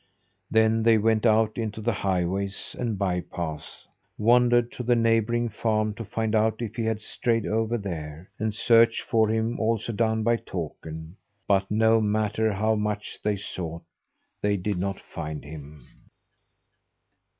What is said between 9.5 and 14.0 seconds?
also down by Takern. But no matter how much they sought